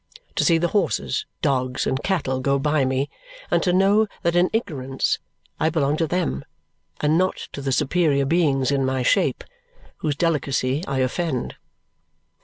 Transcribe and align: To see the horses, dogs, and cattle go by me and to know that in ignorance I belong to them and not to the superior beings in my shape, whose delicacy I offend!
To 0.37 0.43
see 0.43 0.57
the 0.57 0.69
horses, 0.69 1.27
dogs, 1.43 1.85
and 1.85 2.01
cattle 2.01 2.39
go 2.39 2.57
by 2.57 2.85
me 2.85 3.07
and 3.51 3.61
to 3.61 3.71
know 3.71 4.07
that 4.23 4.35
in 4.35 4.49
ignorance 4.51 5.19
I 5.59 5.69
belong 5.69 5.95
to 5.97 6.07
them 6.07 6.43
and 7.01 7.19
not 7.19 7.37
to 7.53 7.61
the 7.61 7.71
superior 7.71 8.25
beings 8.25 8.71
in 8.71 8.83
my 8.83 9.03
shape, 9.03 9.43
whose 9.97 10.15
delicacy 10.15 10.81
I 10.87 11.01
offend! 11.01 11.55